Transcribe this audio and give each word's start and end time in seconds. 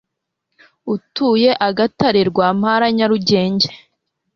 utuye 0.93 1.49
Agatare 1.67 2.21
Rwampala 2.29 2.87
Nyarugenge 2.97 3.67